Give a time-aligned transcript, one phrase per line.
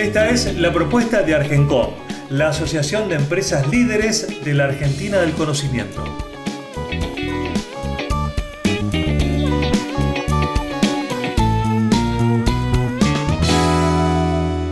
[0.00, 1.90] Esta es la propuesta de Argencom,
[2.30, 6.02] la Asociación de Empresas Líderes de la Argentina del Conocimiento.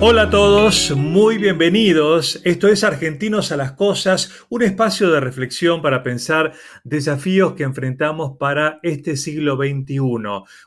[0.01, 2.41] Hola a todos, muy bienvenidos.
[2.45, 8.39] Esto es Argentinos a las Cosas, un espacio de reflexión para pensar desafíos que enfrentamos
[8.39, 9.99] para este siglo XXI.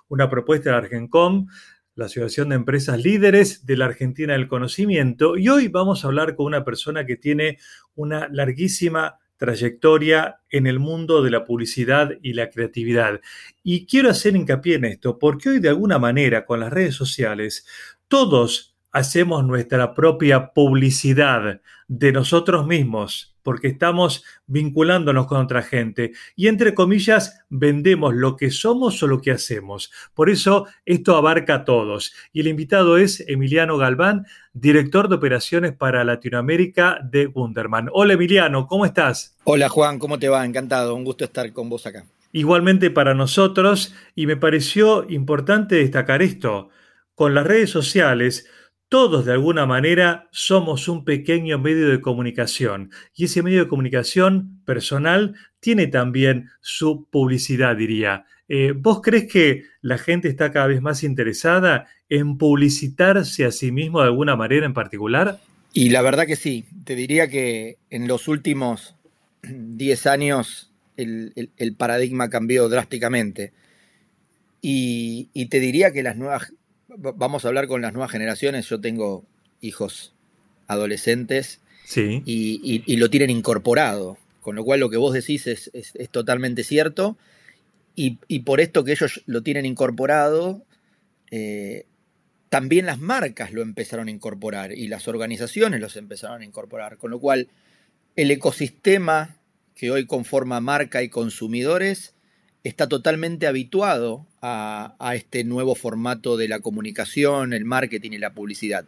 [0.09, 1.47] Una propuesta de Argencom
[1.95, 5.37] la Asociación de Empresas Líderes de la Argentina del Conocimiento.
[5.37, 7.57] Y hoy vamos a hablar con una persona que tiene
[7.95, 13.19] una larguísima trayectoria en el mundo de la publicidad y la creatividad.
[13.63, 17.65] Y quiero hacer hincapié en esto, porque hoy de alguna manera con las redes sociales
[18.07, 26.47] todos hacemos nuestra propia publicidad de nosotros mismos porque estamos vinculándonos con otra gente y
[26.47, 29.91] entre comillas vendemos lo que somos o lo que hacemos.
[30.13, 32.13] Por eso esto abarca a todos.
[32.33, 37.89] Y el invitado es Emiliano Galván, director de operaciones para Latinoamérica de Wunderman.
[37.91, 39.37] Hola Emiliano, ¿cómo estás?
[39.43, 40.45] Hola Juan, ¿cómo te va?
[40.45, 42.05] Encantado, un gusto estar con vos acá.
[42.33, 46.69] Igualmente para nosotros y me pareció importante destacar esto.
[47.15, 48.47] Con las redes sociales,
[48.91, 54.61] todos de alguna manera somos un pequeño medio de comunicación y ese medio de comunicación
[54.65, 58.25] personal tiene también su publicidad, diría.
[58.49, 63.71] Eh, ¿Vos crees que la gente está cada vez más interesada en publicitarse a sí
[63.71, 65.39] mismo de alguna manera en particular?
[65.71, 68.97] Y la verdad que sí, te diría que en los últimos
[69.43, 73.53] 10 años el, paradigma cambió drásticamente.
[74.61, 76.53] Y, y, te diría que las nuevas
[77.01, 78.67] vamos a hablar con las nuevas generaciones.
[78.69, 79.25] Yo tengo
[79.59, 80.13] hijos
[80.67, 82.21] adolescentes sí.
[82.25, 84.17] y, lo tienen incorporado.
[84.41, 85.71] Con lo cual lo que vos decís es,
[86.11, 87.17] totalmente cierto.
[87.95, 90.63] Y, por esto que ellos lo tienen incorporado,
[91.29, 91.85] eh,
[92.49, 96.97] también las marcas lo empezaron a incorporar y las organizaciones los empezaron a incorporar.
[96.97, 97.49] Con lo cual
[98.15, 99.37] el ecosistema
[99.75, 102.13] que hoy conforma marca y consumidores
[102.63, 108.85] está totalmente habituado a, este nuevo formato de la comunicación, el marketing y la publicidad.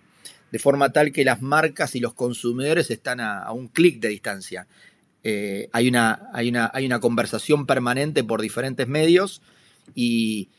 [0.52, 4.68] De forma tal que las marcas y los consumidores están a, un clic de distancia.
[5.24, 9.42] Eh, hay, una, hay, una, hay, una, conversación permanente por diferentes medios
[9.96, 10.50] y,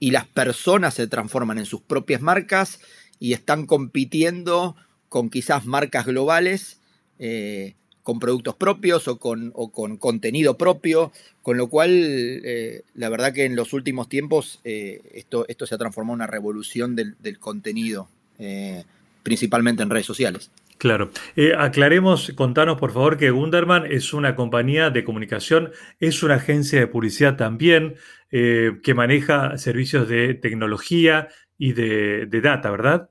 [0.00, 2.80] las personas se transforman en sus propias marcas
[3.18, 4.74] y están compitiendo
[5.10, 6.80] con quizás marcas globales
[7.18, 11.12] eh, con productos propios o con, con contenido propio,
[11.42, 15.74] con lo cual eh, la verdad que en los últimos tiempos eh, esto, esto se
[15.74, 18.08] ha transformado en una revolución del, contenido,
[18.38, 18.84] eh,
[19.22, 20.50] principalmente en redes sociales.
[20.78, 21.10] Claro.
[21.58, 26.86] aclaremos, contanos por favor que Gunderman es una compañía de comunicación, es una agencia de
[26.86, 27.96] publicidad también
[28.30, 31.28] que maneja servicios de tecnología
[31.58, 33.10] y de, de data, ¿verdad?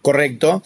[0.00, 0.62] Correcto.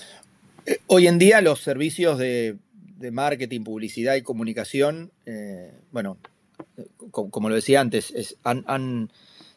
[0.89, 2.57] Hoy en día los servicios de
[2.99, 6.19] de marketing, publicidad y comunicación, eh, bueno,
[7.11, 8.13] como, lo decía antes,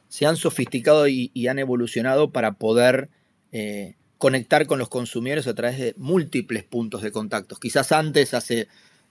[0.07, 3.09] se han sofisticado y, han evolucionado para poder
[3.51, 7.55] eh, conectar con los consumidores a través de múltiples puntos de contacto.
[7.55, 8.67] Quizás antes, hace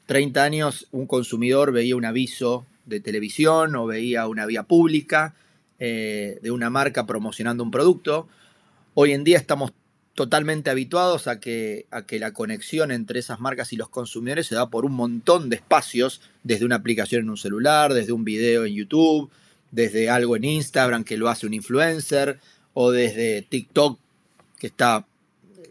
[0.06, 5.34] 30 años, un consumidor veía un aviso de televisión o veía una vía pública
[5.78, 8.28] eh, de una marca promocionando un producto.
[8.94, 9.72] Hoy en día estamos
[10.20, 14.54] totalmente habituados a que, a que la conexión entre esas marcas y los consumidores se
[14.54, 18.66] da por un montón de espacios, desde una aplicación en un celular, desde un video
[18.66, 19.30] en YouTube,
[19.70, 22.38] desde algo en Instagram que lo hace un influencer,
[22.74, 23.98] o desde TikTok
[24.58, 25.06] que está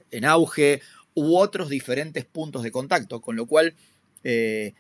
[0.10, 0.82] en auge,
[1.14, 3.76] u otros diferentes puntos de contacto, con lo cual
[4.24, 4.74] eh,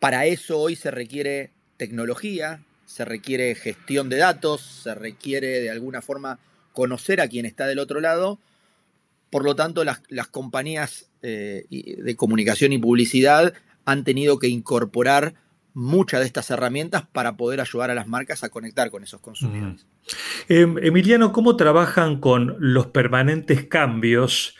[0.00, 6.02] para eso hoy se requiere tecnología, se requiere gestión de datos, se requiere de alguna
[6.02, 6.40] forma
[6.72, 8.40] conocer a quien está del otro lado,
[9.32, 13.54] por lo tanto, las, compañías eh, de comunicación y publicidad
[13.86, 15.32] han tenido que incorporar
[15.72, 19.86] muchas de estas herramientas para poder ayudar a las marcas a conectar con esos consumidores.
[20.50, 24.54] Em, Emiliano, ¿cómo trabajan con los permanentes cambios?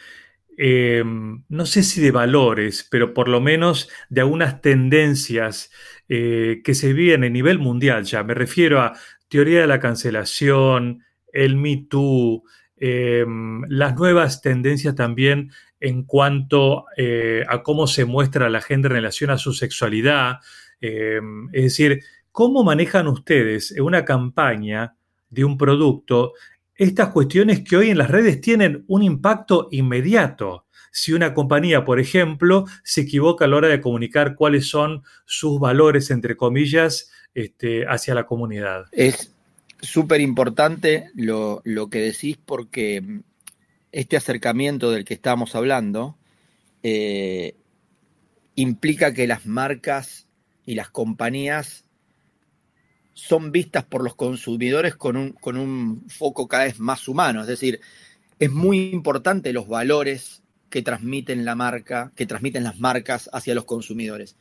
[0.57, 5.71] Em, no sé si de valores, pero por lo menos de algunas tendencias
[6.09, 8.25] eh, que se viven a nivel mundial ya.
[8.25, 8.95] Me refiero a
[9.29, 12.43] teoría de la cancelación, el Me Too,
[12.85, 18.95] em, las nuevas tendencias también en cuanto eh, a cómo se muestra la gente en
[18.95, 20.39] relación a su sexualidad.
[20.81, 22.03] Em, es decir,
[22.33, 24.97] ¿cómo manejan ustedes en una campaña
[25.31, 26.33] de un producto
[26.75, 30.67] estas cuestiones que hoy en las redes tienen un impacto inmediato?
[30.95, 35.59] si una compañía, por ejemplo, se equivoca a la hora de comunicar cuáles son sus
[35.59, 38.85] valores, entre comillas, este, hacia la comunidad.
[38.93, 39.32] Es
[39.83, 43.21] súper importante lo, que decís porque
[43.91, 46.17] este acercamiento del que estamos hablando
[46.83, 47.57] eh,
[48.55, 50.27] implica que las marcas
[50.65, 51.85] y las compañías
[53.13, 57.43] son vistas por los consumidores con un, con un foco cada vez más humano.
[57.43, 57.81] Es decir,
[58.39, 63.67] es muy importante los valores que transmiten la marca, que transmiten las marcas hacia los
[63.67, 64.37] consumidores.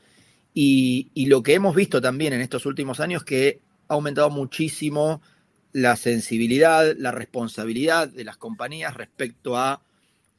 [0.53, 3.59] Y, lo que hemos visto también en estos últimos años que
[3.91, 5.21] ha aumentado muchísimo
[5.73, 9.81] la sensibilidad, la responsabilidad de las compañías respecto a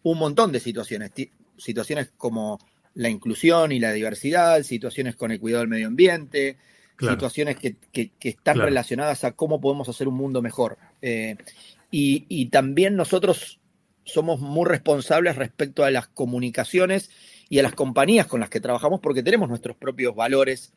[0.03, 1.13] un montón de situaciones,
[1.59, 2.59] situaciones como
[2.95, 6.57] la inclusión y la diversidad, situaciones con el cuidado del medio ambiente,
[6.99, 7.77] situaciones que,
[8.21, 10.79] están relacionadas a cómo podemos hacer un mundo mejor.
[11.03, 11.37] Eh,
[11.91, 13.61] y, y, también nosotros
[14.05, 17.11] somos muy responsables respecto a las comunicaciones
[17.51, 20.73] y a las compañías con las que trabajamos porque tenemos nuestros propios valores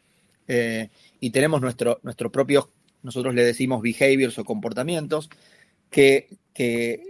[0.47, 0.89] eh,
[1.19, 2.69] y tenemos nuestro, nuestros propios,
[3.03, 5.29] nosotros le decimos behaviors o comportamientos,
[5.89, 7.03] que, que,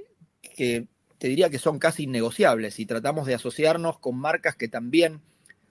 [1.18, 5.22] te diría que son casi innegociables y tratamos de asociarnos con marcas que también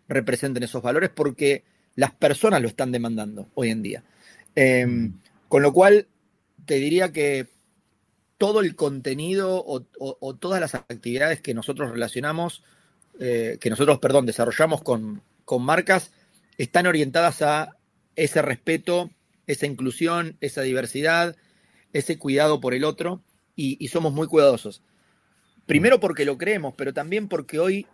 [0.08, 1.64] representen esos valores porque
[1.94, 4.04] las personas lo están demandando hoy en día.
[4.54, 5.14] Em,
[5.48, 6.08] con lo cual,
[6.64, 7.46] te diría que
[8.38, 12.62] todo el contenido o, todas las actividades que nosotros relacionamos,
[13.20, 15.22] eh, que nosotros, perdón, desarrollamos con,
[15.60, 16.10] marcas,
[16.58, 17.76] están orientadas a
[18.16, 19.10] ese respeto,
[19.46, 21.36] esa inclusión, esa diversidad,
[21.92, 23.22] ese cuidado por el otro,
[23.56, 24.82] y, somos muy cuidadosos.
[25.66, 27.86] Primero porque lo creemos, pero también porque hoy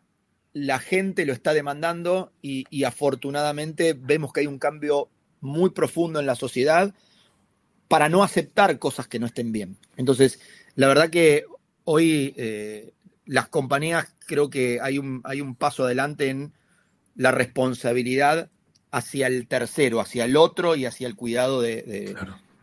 [0.52, 5.08] la gente lo está demandando y, afortunadamente vemos que hay un cambio
[5.40, 6.94] muy profundo en la sociedad
[7.88, 9.76] para no aceptar cosas que no estén bien.
[9.96, 10.40] Entonces,
[10.76, 11.44] la verdad que
[11.84, 12.92] hoy eh,
[13.26, 16.52] las compañías creo que hay un, hay un paso adelante en
[17.14, 18.50] la responsabilidad
[18.90, 22.16] hacia el tercero, hacia el otro y hacia el cuidado de,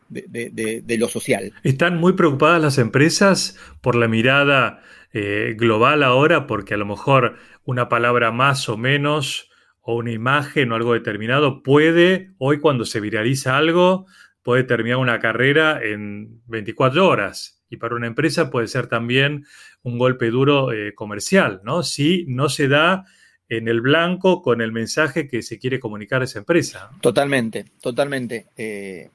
[0.09, 1.53] de, lo social.
[1.63, 4.81] ¿Están muy preocupadas las empresas por la mirada
[5.13, 6.47] eh, global ahora?
[6.47, 9.49] Porque a lo mejor una palabra más o menos
[9.81, 14.05] o una imagen o algo determinado puede, hoy cuando se viraliza algo,
[14.44, 17.63] puede terminar una carrera en 24 horas.
[17.69, 19.45] Y para una empresa puede ser también
[19.83, 21.83] un golpe duro eh, comercial, ¿no?
[21.83, 23.05] Si no se da
[23.49, 26.91] en el blanco con el mensaje que se quiere comunicar a esa empresa.
[27.01, 28.47] Totalmente, totalmente.
[28.57, 29.09] Eh,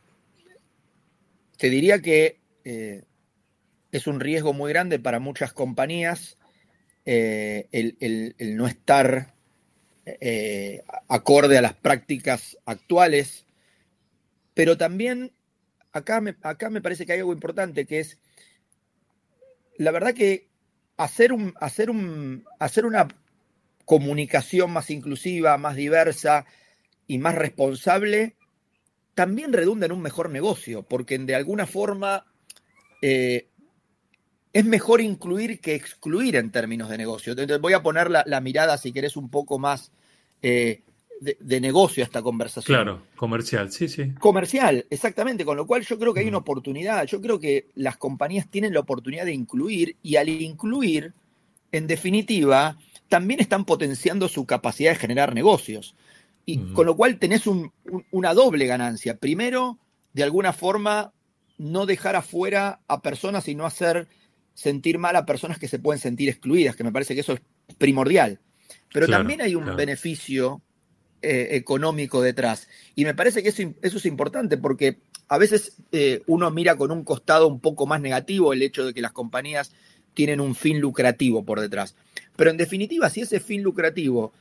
[1.58, 3.02] te diría que eh,
[3.90, 6.38] es un riesgo muy grande para muchas compañías
[7.04, 9.34] el, no estar
[11.08, 13.44] acorde a las prácticas actuales
[14.54, 15.32] pero también
[15.92, 18.18] acá me, acá me parece que hay algo importante que es,
[19.78, 20.48] la verdad que
[20.96, 23.08] hacer, un, hacer, un, hacer una
[23.84, 26.46] comunicación más inclusiva, más diversa
[27.06, 28.36] y más responsable,
[29.14, 32.24] también redunda en un mejor negocio, porque de alguna forma
[33.02, 33.48] eh,
[34.52, 37.32] es mejor incluir que excluir en términos de negocio.
[37.32, 39.92] Entonces voy a poner la, mirada, si querés, un poco más
[40.42, 40.82] eh,
[41.20, 42.76] de, negocio esta conversación.
[42.76, 44.12] Claro, comercial, sí, sí.
[44.18, 47.96] Comercial, exactamente, con lo cual yo creo que hay una oportunidad, yo creo que las
[47.96, 51.14] compañías tienen la oportunidad de incluir y al incluir,
[51.70, 52.76] en definitiva,
[53.12, 55.94] también están potenciando su capacidad de generar negocios.
[56.46, 57.42] Y con lo cual tenés
[58.10, 59.18] una doble ganancia.
[59.18, 59.78] Primero,
[60.14, 61.12] de alguna forma,
[61.58, 64.08] no dejar afuera a personas y no hacer
[64.54, 67.42] sentir mal a personas que se pueden sentir excluidas, que me parece que eso es
[67.76, 68.40] primordial.
[68.94, 70.62] Pero también hay un beneficio
[71.20, 72.66] eh, económico detrás.
[72.94, 77.04] Y me parece que eso, es importante porque a veces eh, uno mira con un
[77.04, 79.74] costado un poco más negativo el hecho de que las compañías
[80.14, 81.94] tienen un fin lucrativo por detrás.
[82.36, 84.32] Pero en definitiva, si ese fin lucrativo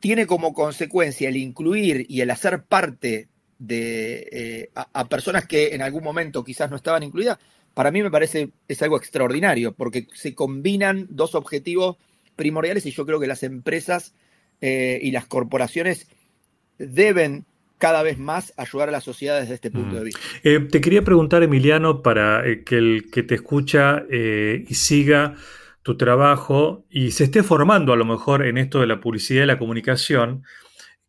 [0.00, 5.82] tiene como consecuencia el incluir y el hacer parte de eh, a, personas que en
[5.82, 7.38] algún momento quizás no estaban incluidas,
[7.74, 11.96] para mí me parece es algo extraordinario, porque se combinan dos objetivos
[12.36, 14.14] primordiales y yo creo que las empresas
[14.60, 16.08] eh, y las corporaciones
[16.78, 17.46] deben
[17.82, 20.20] cada vez más ayudar a la sociedad desde este punto de vista.
[20.44, 25.34] Eh, te quería preguntar, Emiliano, para eh, que el que te escucha y siga
[25.82, 29.46] tu trabajo y se esté formando a lo mejor en esto de la publicidad y
[29.46, 30.44] la comunicación,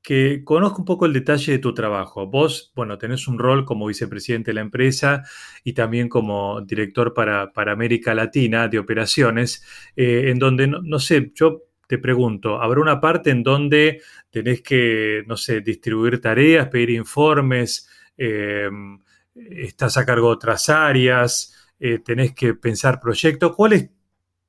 [0.01, 2.25] que conozca un poco el detalle de tu trabajo.
[2.25, 5.23] Vos, bueno, tenés un rol como vicepresidente de la empresa
[5.63, 9.63] y también como director para, América Latina de operaciones,
[9.95, 11.61] eh, en donde, no, sé, yo
[11.93, 17.87] te pregunto, ¿habrá una parte en donde tenés que, no sé, distribuir tareas, pedir informes,
[18.17, 18.99] em,
[19.35, 23.55] estás a cargo de otras áreas, eh, tenés que pensar proyectos?
[23.55, 23.91] ¿Cuál es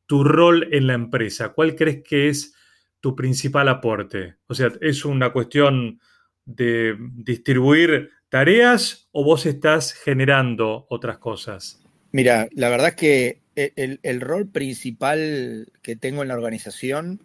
[0.06, 1.50] tu rol en la empresa?
[1.50, 2.54] ¿Cuál crees que es
[2.98, 4.36] tu principal aporte?
[4.46, 6.00] O sea, ¿es una cuestión
[6.46, 11.84] de distribuir tareas o vos estás generando otras cosas?
[12.10, 17.20] Mira, la verdad es que el, rol principal que tengo en la organización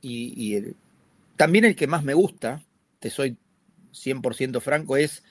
[0.00, 0.74] y,
[1.36, 2.62] también el que más me gusta,
[2.98, 3.36] te soy
[3.92, 5.22] 100% franco, es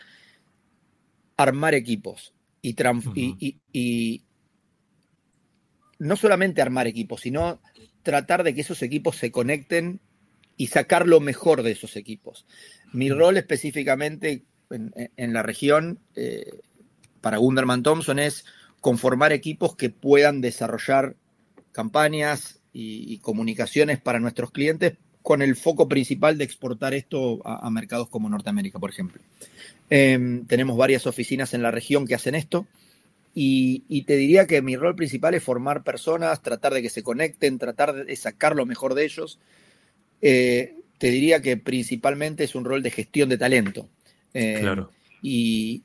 [1.38, 2.76] armar equipos y,
[3.72, 4.24] y,
[6.00, 7.62] no solamente armar equipos, sino
[8.04, 10.00] tratar de que esos equipos se conecten
[10.58, 12.46] y sacar lo mejor de esos equipos.
[12.92, 16.52] Mi rol específicamente en, la región eh,
[17.22, 18.46] para Gunderman Thompson es
[18.82, 21.16] conformar equipos que puedan desarrollar
[21.72, 28.10] campañas y, comunicaciones para nuestros clientes con el foco principal de exportar esto a, mercados
[28.10, 29.22] como Norteamérica, por ejemplo.
[29.90, 32.68] Em, tenemos varias oficinas en la región que hacen esto
[33.34, 37.60] y, te diría que mi rol principal es formar personas, tratar de que se conecten,
[37.60, 39.40] tratar de sacar lo mejor de ellos.
[40.22, 43.88] Eh, te diría que principalmente es un rol de gestión de talento.
[44.34, 44.92] Eh, claro.
[45.22, 45.84] Y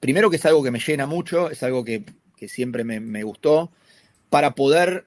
[0.00, 2.04] primero que es algo que me llena mucho, es algo que,
[2.46, 3.72] siempre me, gustó.
[4.28, 5.06] Para poder,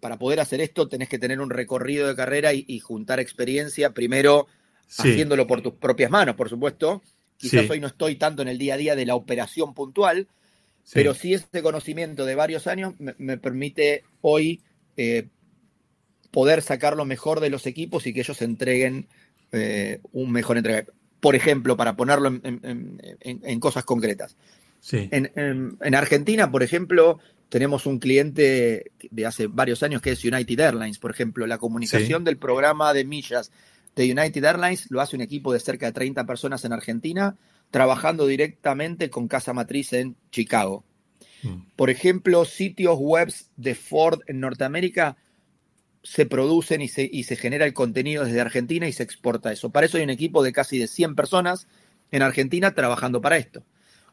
[0.00, 4.46] para poder hacer esto tenés que tener un recorrido de carrera y, juntar experiencia, primero
[4.88, 7.02] haciéndolo por tus propias manos, por supuesto.
[7.36, 10.28] Quizás hoy no estoy tanto en el día a día de la operación puntual,
[10.92, 14.60] pero sí este conocimiento de varios años me, permite hoy
[14.96, 15.28] eh,
[16.30, 19.06] poder sacar lo mejor de los equipos y que ellos entreguen
[19.52, 20.84] eh, un mejor entrega.
[21.20, 24.36] Por ejemplo, para ponerlo en, cosas concretas.
[24.90, 27.18] En, Argentina, por ejemplo,
[27.50, 31.46] tenemos un cliente de hace varios años que es United Airlines, por ejemplo.
[31.46, 33.50] La comunicación del programa de millas
[33.96, 37.36] de United Airlines lo hace un equipo de cerca de 30 personas en Argentina
[37.72, 40.84] trabajando directamente con casa matriz en Chicago.
[41.42, 41.62] Mm.
[41.74, 45.16] Por ejemplo, sitios web de Ford en Norteamérica
[46.04, 49.70] se producen y se, y se, genera el contenido desde Argentina y se exporta eso.
[49.70, 51.66] Para eso hay un equipo de casi de 100 personas
[52.12, 53.64] en Argentina trabajando para esto.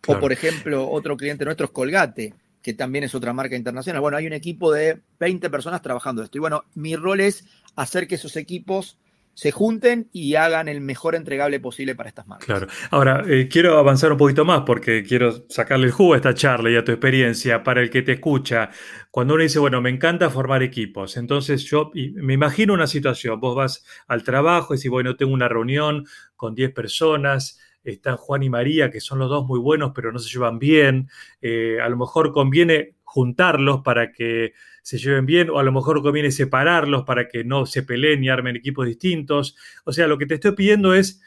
[0.08, 4.02] O por ejemplo, otro cliente nuestro es Colgate, que también es otra marca internacional.
[4.02, 6.38] Bueno, hay un equipo de 20 personas trabajando esto.
[6.38, 7.46] Y bueno, mi rol es
[7.76, 8.98] hacer que esos equipos
[9.38, 12.48] se junten y hagan el mejor entregable posible para estas marcas.
[12.48, 12.68] Claro.
[12.90, 16.72] Ahora, eh, quiero avanzar un poquito más porque quiero sacarle el jugo a esta charla
[16.72, 18.72] y a tu experiencia para el que te escucha.
[19.12, 23.56] Cuando uno dice, bueno, me encanta formar equipos, entonces yo me imagino una situación, vos
[23.56, 27.60] vas al trabajo y dices, bueno, tengo una reunión con 10 personas,
[27.92, 31.10] están Juan y María, que son los dos muy buenos, pero no se llevan bien.
[31.42, 36.02] Eh, a lo mejor conviene juntarlos para que se lleven bien, o a lo mejor
[36.02, 39.56] conviene separarlos para que no se peleen y armen equipos distintos.
[39.86, 41.22] O sea, lo que te estoy pidiendo es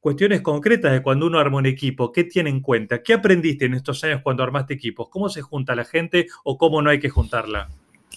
[0.00, 3.02] cuestiones concretas de cuando uno arma un equipo, ¿qué tiene en cuenta?
[3.02, 5.08] ¿Qué aprendiste en estos años cuando armaste equipos?
[5.10, 7.68] ¿Cómo se junta la gente o cómo no hay que juntarla?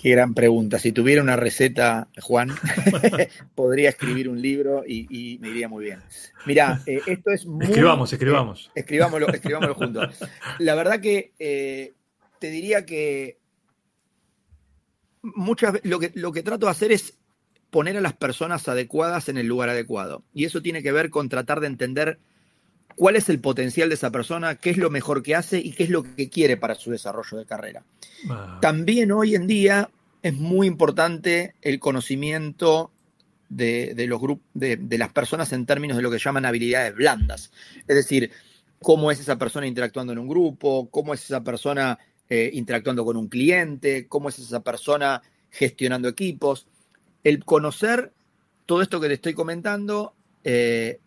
[0.01, 0.79] Qué gran pregunta.
[0.79, 2.49] Si tuviera una receta, Juan,
[3.55, 5.99] podría escribir un libro y, me iría muy bien.
[6.47, 7.65] Mira, eh, esto es muy...
[7.65, 8.71] Escribamos, escribamos.
[8.73, 10.19] Eh, escribámoslo, escribámoslo juntos.
[10.57, 11.93] La verdad que eh,
[12.39, 13.37] te diría que
[15.21, 17.19] muchas lo que, lo que trato de hacer es
[17.69, 20.23] poner a las personas adecuadas en el lugar adecuado.
[20.33, 22.17] Y eso tiene que ver con tratar de entender
[22.95, 25.83] cuál es el potencial de esa persona, qué es lo mejor que hace y qué
[25.83, 27.83] es lo que quiere para su desarrollo de carrera.
[28.29, 28.59] Ah.
[28.61, 29.89] También hoy en día
[30.21, 32.91] es muy importante el conocimiento
[33.49, 34.21] de, los
[34.53, 37.51] de, de, las personas en términos de lo que llaman habilidades blandas.
[37.87, 38.31] Es decir,
[38.81, 43.17] cómo es esa persona interactuando en un grupo, cómo es esa persona eh, interactuando con
[43.17, 46.65] un cliente, cómo es esa persona gestionando equipos.
[47.23, 48.13] El conocer
[48.65, 50.99] todo esto que te estoy comentando, eh,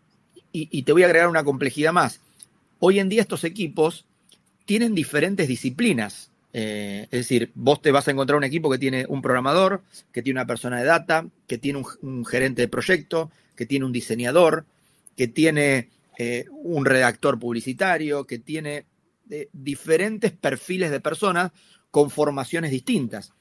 [0.55, 2.21] y, te voy a agregar una complejidad más.
[2.79, 4.05] Hoy en día estos equipos
[4.65, 6.31] tienen diferentes disciplinas.
[6.53, 9.83] Eh, es decir, vos te vas a encontrar un equipo que tiene un programador,
[10.13, 13.91] que tiene una persona de data, que tiene un, gerente de proyecto, que tiene un
[13.91, 14.65] diseñador,
[15.17, 15.89] que tiene
[16.49, 18.85] un redactor publicitario, que tiene
[19.25, 21.51] de diferentes perfiles de personas
[21.91, 23.33] con formaciones distintas.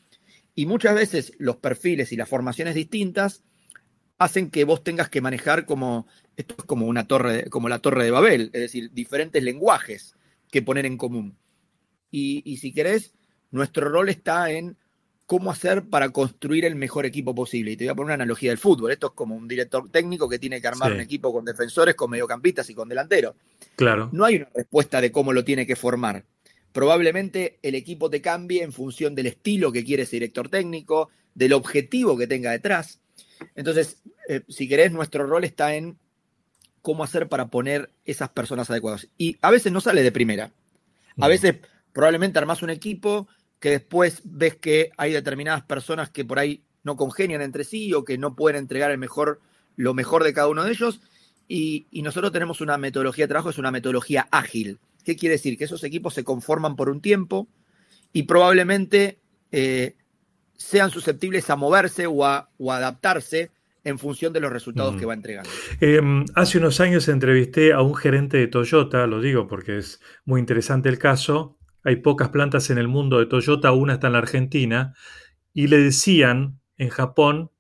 [0.56, 3.42] Y muchas veces los perfiles y las formaciones distintas
[4.18, 6.06] hacen que vos tengas que manejar como,
[6.36, 10.14] esto es como una torre, como la torre de Babel, es decir, diferentes lenguajes
[10.50, 11.36] que poner en común.
[12.10, 13.12] Y, y si querés,
[13.50, 14.76] nuestro rol está en
[15.26, 17.72] cómo hacer para construir el mejor equipo posible.
[17.72, 18.92] Y te voy a poner una analogía del fútbol.
[18.92, 22.10] Esto es como un director técnico que tiene que armar un equipo con defensores, con
[22.10, 23.34] mediocampistas y con delanteros.
[23.76, 24.10] Claro.
[24.12, 26.24] No hay una respuesta de cómo lo tiene que formar.
[26.72, 31.52] Probablemente el equipo te cambie en función del estilo que quiere ese director técnico, del
[31.52, 33.00] objetivo que tenga detrás.
[33.54, 35.98] Entonces, eh, si querés, nuestro rol está en
[36.82, 39.08] cómo hacer para poner esas personas adecuadas.
[39.16, 40.52] Y a veces no sale de primera.
[41.18, 41.56] A veces
[41.92, 46.96] probablemente armás un equipo que después ves que hay determinadas personas que por ahí no
[46.96, 49.40] congenian entre sí o que no pueden entregar el mejor,
[49.76, 51.00] lo mejor de cada uno de ellos.
[51.48, 54.78] Y, nosotros tenemos una metodología de trabajo, es una metodología ágil.
[55.04, 55.56] ¿Qué quiere decir?
[55.56, 57.48] Que esos equipos se conforman por un tiempo
[58.12, 59.18] y probablemente
[59.52, 59.94] eh,
[60.56, 63.50] sean susceptibles a moverse o a, adaptarse
[63.84, 65.50] en función de los resultados que va entregando.
[65.80, 70.40] Em, hace unos años entrevisté a un gerente de Toyota, lo digo porque es muy
[70.40, 74.20] interesante el caso, hay pocas plantas en el mundo de Toyota, una está en la
[74.20, 74.94] Argentina,
[75.52, 77.50] y le decían en Japón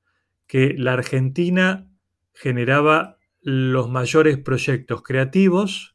[0.46, 1.88] que la Argentina
[2.32, 5.94] generaba los mayores proyectos creativos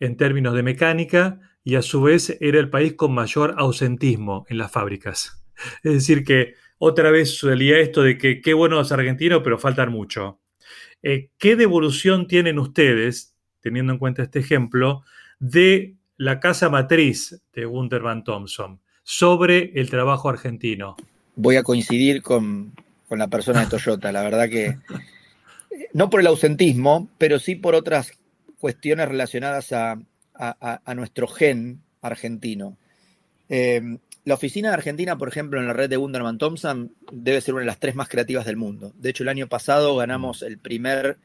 [0.00, 4.58] en términos de mecánica y a su vez era el país con mayor ausentismo en
[4.58, 5.39] las fábricas.
[5.82, 9.92] Es decir, que otra vez salía esto de que qué bueno los argentinos, pero faltan
[9.92, 10.40] mucho.
[11.02, 15.02] Eh, ¿Qué devolución tienen ustedes, teniendo en cuenta este ejemplo,
[15.38, 20.96] de la casa matriz de Gunther Van Thompson sobre el trabajo argentino.
[21.34, 22.74] Voy a coincidir con,
[23.08, 24.76] la persona de Toyota, la verdad que
[25.94, 28.12] no por el ausentismo, pero sí por otras
[28.58, 29.98] cuestiones relacionadas a,
[30.94, 32.76] nuestro gen argentino.
[33.48, 37.54] Eh, la oficina de Argentina, por ejemplo, en la red de Wunderman Thompson, debe ser
[37.54, 38.92] una de las tres más creativas del mundo.
[38.96, 41.18] De hecho, el año pasado ganamos el primer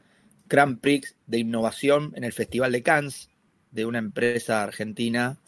[0.48, 3.28] Grand Prix de innovación en el Festival de Cannes
[3.70, 5.38] de una empresa argentina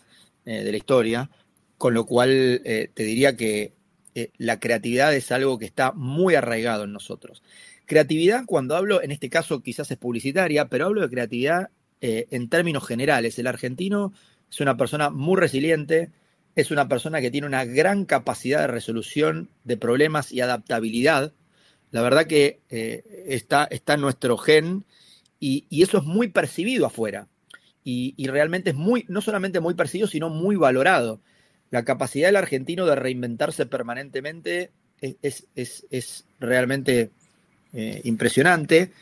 [0.45, 1.31] eh, de la historia,
[1.79, 2.31] con lo cual
[2.65, 3.73] eh, te diría que
[4.15, 7.43] eh, la creatividad es algo que está muy arraigado en nosotros.
[7.87, 12.87] Creatividad, cuando hablo, en este caso quizás es publicitaria, pero hablo de creatividad en términos
[12.87, 13.41] generales.
[13.41, 14.13] El argentino
[14.49, 16.13] es una persona muy resiliente,
[16.61, 21.33] es una persona que tiene una gran capacidad de resolución de problemas y adaptabilidad.
[21.91, 24.85] La verdad que está, está en nuestro gen
[25.41, 27.29] y, y, eso es muy percibido afuera
[27.91, 31.21] y, realmente es muy, no solamente muy percibido, sino muy valorado.
[31.71, 37.11] La capacidad del argentino de reinventarse permanentemente es, realmente
[37.73, 38.93] eh, impresionante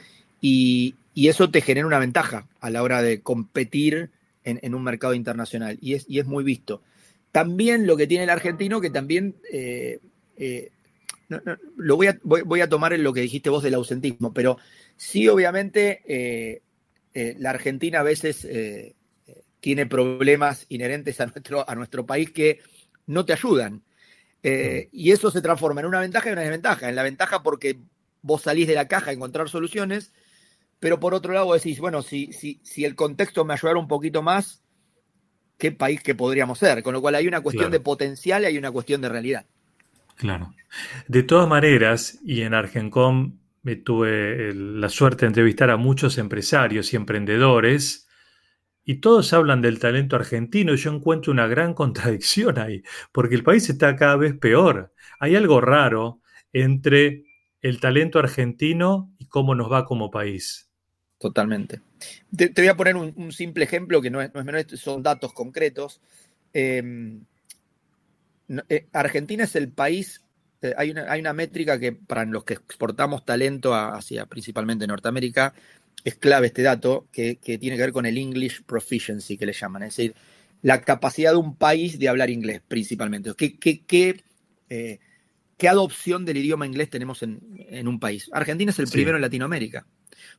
[0.40, 4.10] y, eso te genera una ventaja a la hora de competir
[4.44, 6.82] en, un mercado internacional y es, es, muy visto.
[7.32, 10.00] También lo que tiene el argentino, que también eh,
[10.36, 10.70] eh,
[11.76, 14.58] lo voy a, voy, a, tomar en lo que dijiste vos del ausentismo, pero
[14.96, 16.62] sí obviamente eh,
[17.38, 18.46] la Argentina a veces
[19.60, 22.60] tiene problemas inherentes a nuestro, a nuestro país que
[23.06, 23.82] no te ayudan.
[24.42, 26.88] Eh, y eso se transforma en una ventaja y una desventaja.
[26.88, 27.80] En la ventaja porque
[28.22, 30.12] vos salís de la caja a encontrar soluciones,
[30.78, 34.22] pero por otro lado decís, bueno, si, si, si el contexto me ayudara un poquito
[34.22, 34.62] más,
[35.58, 36.82] ¿qué país que podríamos ser?
[36.82, 39.46] Con lo cual hay una cuestión de potencial y hay una cuestión de realidad.
[40.16, 40.54] Claro.
[41.08, 43.38] De todas maneras, y en Argencom
[43.84, 48.06] tuve la suerte de entrevistar a muchos empresarios y emprendedores
[48.84, 53.42] y todos hablan del talento argentino y yo encuentro una gran contradicción ahí, porque el
[53.42, 54.94] país está cada vez peor.
[55.18, 56.20] Hay algo raro
[56.52, 57.24] entre
[57.60, 60.65] el talento argentino y cómo nos va como país.
[61.18, 61.80] Totalmente.
[62.36, 66.00] Te, voy a poner un, simple ejemplo que no es, menor, son datos concretos.
[66.52, 67.24] Em,
[68.68, 70.22] eh, Argentina es el país
[70.62, 75.54] eh, hay, una, hay una métrica que para los que exportamos talento hacia principalmente Norteamérica
[76.04, 79.82] es clave este dato que, tiene que ver con el English Proficiency que le llaman,
[79.82, 80.14] es decir,
[80.62, 83.32] la capacidad de un país de hablar inglés principalmente.
[83.36, 84.22] ¿Qué, qué, qué,
[84.68, 84.98] eh,
[85.68, 87.40] adopción del idioma inglés tenemos en,
[87.88, 88.30] un país?
[88.32, 89.84] Argentina es el primero en Latinoamérica.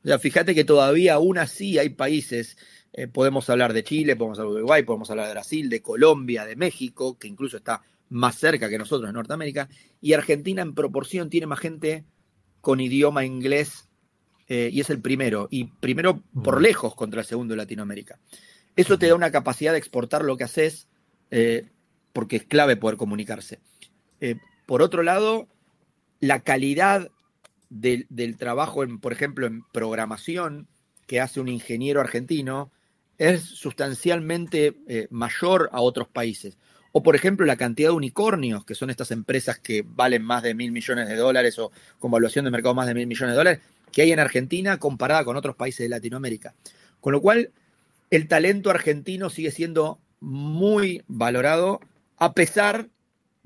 [0.04, 2.56] O sea, fíjate que todavía aún así hay países,
[2.92, 6.44] eh, podemos hablar de Chile, podemos hablar de Uruguay, podemos hablar de Brasil, de Colombia,
[6.44, 9.68] de México, que incluso está más cerca que nosotros en Norteamérica,
[10.00, 12.04] y Argentina en proporción tiene más gente
[12.60, 13.88] con idioma inglés
[14.48, 16.62] eh, y es el primero, y primero por mm.
[16.62, 18.18] lejos contra el segundo de Latinoamérica.
[18.76, 20.88] Eso te da una capacidad de exportar lo que haces
[21.30, 21.66] eh,
[22.12, 23.60] porque es clave poder comunicarse.
[24.20, 24.36] Eh,
[24.66, 25.48] por otro lado,
[26.20, 27.10] la calidad
[27.70, 30.68] del, trabajo, en, por ejemplo, en programación
[31.06, 32.70] que hace un ingeniero argentino
[33.16, 34.76] es sustancialmente
[35.10, 36.56] mayor a otros países.
[36.92, 40.54] O, por ejemplo, la cantidad de unicornios, que son estas empresas que valen más de
[40.54, 43.60] mil millones de dólares o con valuación de mercado más de mil millones de dólares,
[43.92, 46.54] que hay en Argentina comparada con otros países de Latinoamérica.
[47.00, 47.52] Con lo cual,
[48.10, 51.80] el talento argentino sigue siendo muy valorado
[52.16, 52.88] a pesar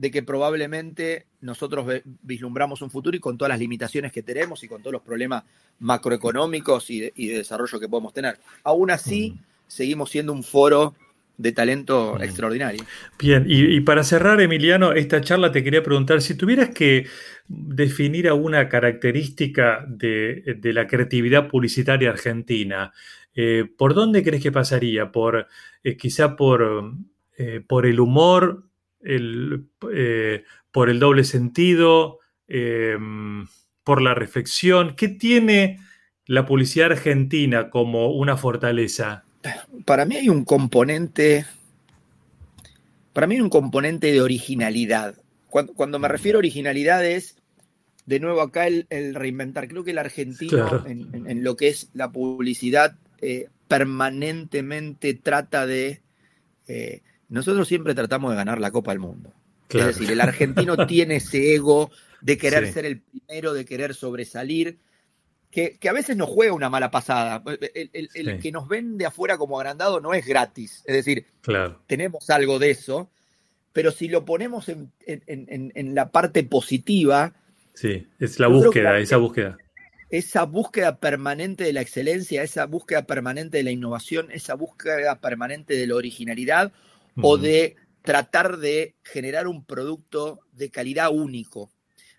[0.03, 1.87] de que probablemente nosotros
[2.23, 5.45] vislumbramos un futuro y con todas las limitaciones que tenemos y con todos los problemas
[5.79, 8.37] macroeconómicos y de, desarrollo que podemos tener.
[8.65, 9.38] Aún así,
[9.69, 10.97] seguimos siendo un foro
[11.38, 12.83] de talento extraordinario.
[13.17, 17.07] Bien, y, para cerrar, Emiliano, esta charla te quería preguntar, si tuvieras que
[17.47, 22.93] definir alguna característica de, la creatividad publicitaria argentina,
[23.37, 25.12] eh, ¿por dónde crees que pasaría?
[25.12, 25.47] ¿Por
[25.85, 26.93] eh, quizá por,
[27.38, 28.65] eh, por el humor,
[29.03, 33.47] el, eh, por el doble sentido, em,
[33.85, 34.95] por la reflexión.
[34.97, 35.79] ¿Qué tiene
[36.27, 39.25] la publicidad argentina como una fortaleza?
[39.85, 41.45] Para mí hay un componente,
[43.12, 45.17] para mí hay un componente de originalidad.
[45.49, 47.37] Cuando, me refiero a originalidad es,
[48.07, 49.69] de nuevo acá el, reinventar.
[49.69, 56.01] Creo que el argentino en, lo que es la publicidad eh, permanentemente trata de
[56.69, 59.33] eh, nosotros siempre tratamos de ganar la Copa del Mundo.
[59.71, 61.90] Es decir, el argentino tiene ese ego
[62.21, 64.79] de querer ser el primero, de querer sobresalir,
[65.51, 67.42] que, a veces nos juega una mala pasada.
[67.75, 70.83] El, que nos ven de afuera como agrandado no es gratis.
[70.87, 71.27] Es decir,
[71.87, 73.11] tenemos algo de eso,
[73.73, 77.35] pero si lo ponemos en, la parte positiva.
[77.73, 79.57] Sí, es la búsqueda, esa búsqueda.
[80.11, 85.75] Esa búsqueda permanente de la excelencia, esa búsqueda permanente de la innovación, esa búsqueda permanente
[85.75, 86.73] de la originalidad
[87.16, 91.70] o de tratar de generar un producto de calidad único.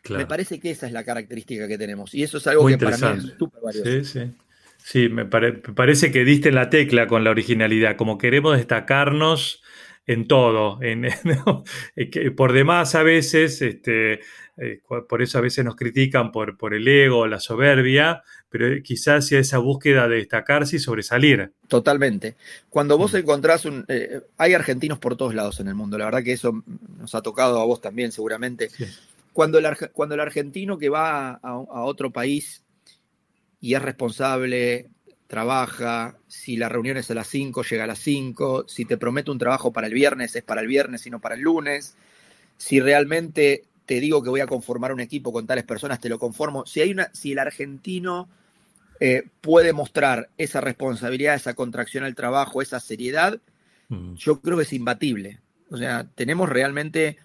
[0.09, 2.13] Me parece que esa es la característica que tenemos.
[2.13, 3.89] Y eso es algo que para mí es súper valioso.
[3.89, 4.31] Sí, sí.
[4.83, 9.63] Sí, me, parece que diste la tecla con la originalidad, como queremos destacarnos
[10.05, 10.81] en todo.
[10.81, 11.07] En,
[12.35, 14.19] por demás, a veces, este,
[14.57, 19.27] eh, por eso a veces nos critican por, por el ego, la soberbia, pero quizás
[19.27, 21.53] sea esa búsqueda de destacarse y sobresalir.
[21.67, 22.35] Totalmente.
[22.69, 23.17] Cuando vos mm.
[23.17, 23.85] encontrás un...
[23.87, 26.63] Eh, hay argentinos por todos lados en el mundo, la verdad que eso
[26.97, 28.69] nos ha tocado a vos también seguramente.
[29.31, 32.63] Cuando, el, cuando el argentino que va a, otro país
[33.59, 34.89] y es responsable,
[35.27, 39.31] trabaja, si la reunión es a las 5, llega a las 5, si te promete
[39.31, 41.95] un trabajo para el viernes, es para el viernes y no para el lunes,
[42.57, 46.19] si realmente te digo que voy a conformar un equipo con tales personas, te lo
[46.19, 46.65] conformo.
[46.65, 48.29] Si, hay una, si el argentino
[48.99, 53.39] eh, puede mostrar esa responsabilidad, esa contracción al trabajo, esa seriedad,
[53.89, 54.13] mm.
[54.13, 55.41] yo creo que es imbatible.
[55.69, 57.17] O sea, tenemos realmente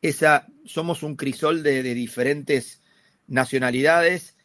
[0.00, 2.80] esa, somos un crisol de, diferentes
[3.26, 4.36] nacionalidades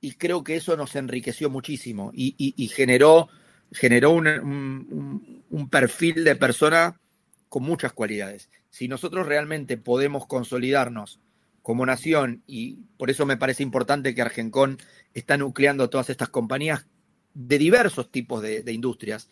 [0.00, 3.28] y creo que eso nos enriqueció muchísimo y, generó,
[3.72, 7.00] generó un, perfil de persona
[7.48, 8.50] con muchas cualidades.
[8.70, 11.20] Si nosotros realmente podemos consolidarnos
[11.62, 14.78] como nación, y por eso me parece importante que Argencon
[15.14, 16.86] está nucleando todas estas compañías
[17.34, 19.28] de diversos tipos de, industrias.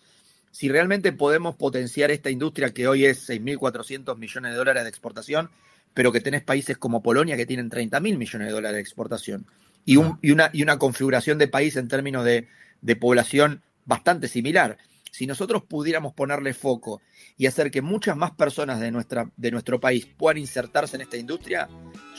[0.50, 5.50] Si realmente podemos potenciar esta industria que hoy es 6.400 millones de dólares de exportación,
[5.94, 9.46] pero que tenés países como Polonia que tienen 30.000 millones de dólares de exportación,
[9.86, 12.48] y, un, y, una, y una configuración de país en términos de,
[12.82, 14.76] de población bastante similar.
[15.10, 17.00] Si nosotros pudiéramos ponerle foco
[17.38, 21.16] y hacer que muchas más personas de, nuestra, de nuestro país puedan insertarse en esta
[21.16, 21.68] industria,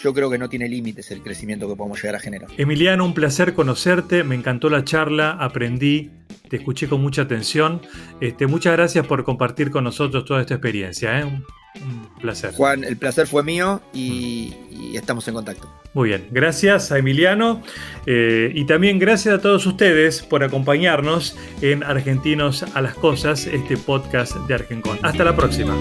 [0.02, 2.50] yo creo que no tiene límites el crecimiento que podemos llegar a generar.
[2.50, 3.02] Placer.
[3.02, 6.10] un placer conocerte, me encantó la charla, aprendí,
[6.50, 7.82] te escuché con mucha atención.
[8.20, 11.20] Este, muchas gracias por compartir con nosotros toda esta experiencia.
[11.20, 11.44] ¿eh?
[11.82, 12.54] Un, placer.
[12.54, 14.54] Juan, el placer fue mío y,
[14.94, 15.72] estamos en contacto.
[15.94, 17.63] Muy bien, gracias a Emiliano
[18.06, 23.78] eh, y también gracias a todos ustedes por acompañarnos en Argentinos a las Cosas, este
[23.78, 25.00] podcast de Argencon.
[25.02, 25.76] Hasta la próxima.